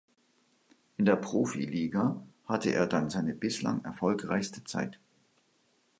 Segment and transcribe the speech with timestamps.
[0.97, 4.99] In der Profiliga hatte er dann seine bislang erfolgreichste Zeit.